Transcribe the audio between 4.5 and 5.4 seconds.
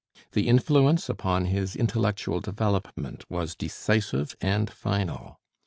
final.